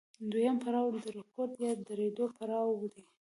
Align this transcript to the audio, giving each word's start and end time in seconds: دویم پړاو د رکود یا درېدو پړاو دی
دویم 0.31 0.57
پړاو 0.63 0.87
د 1.03 1.05
رکود 1.17 1.51
یا 1.65 1.71
درېدو 1.87 2.25
پړاو 2.37 2.71
دی 2.93 3.03